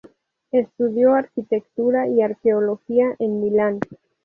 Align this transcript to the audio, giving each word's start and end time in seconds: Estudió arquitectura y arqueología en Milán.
Estudió 0.51 1.13
arquitectura 1.13 2.07
y 2.07 2.23
arqueología 2.23 3.13
en 3.19 3.39
Milán. 3.39 3.79